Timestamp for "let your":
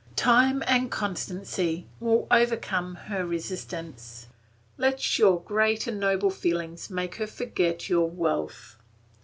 4.75-5.39